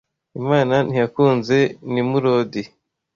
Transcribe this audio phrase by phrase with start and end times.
[0.39, 1.57] Imana ntiyakunze
[1.91, 2.63] Nimurodi